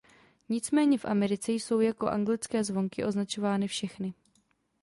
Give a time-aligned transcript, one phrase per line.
[0.49, 4.13] Nicméně v Americe jsou jako anglické zvonky označovány všechny.